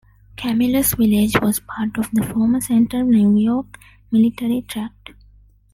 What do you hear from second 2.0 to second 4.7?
the former Central New York Military